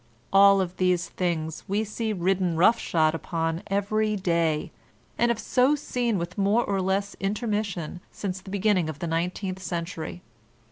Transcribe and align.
All 0.33 0.59
of 0.61 0.77
these 0.77 1.09
things 1.09 1.63
we 1.67 1.83
see 1.83 2.11
ridden 2.11 2.57
rough 2.57 2.79
shod 2.79 3.13
upon 3.13 3.61
every 3.67 4.15
day, 4.15 4.71
and 5.15 5.29
have 5.29 5.37
so 5.37 5.75
seen 5.75 6.17
with 6.17 6.39
more 6.39 6.63
or 6.63 6.81
less 6.81 7.15
intermission 7.19 7.99
since 8.11 8.41
the 8.41 8.49
beginning 8.49 8.89
of 8.89 8.97
the 8.97 9.05
nineteendi 9.07 9.59
century. 9.61 10.23